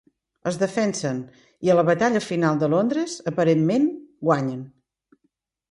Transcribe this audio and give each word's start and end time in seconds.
Es 0.51 0.55
defensen 0.61 1.19
i, 1.33 1.71
a 1.73 1.75
la 1.81 1.85
batalla 1.91 2.23
final 2.31 2.59
de 2.65 2.73
Londres, 2.75 3.17
aparentment 3.35 3.87
guanyen. 4.31 4.67